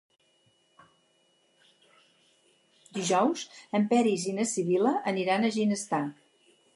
[2.99, 3.43] Dijous
[3.81, 6.01] en Peris i na Sibil·la aniran a Ginestar.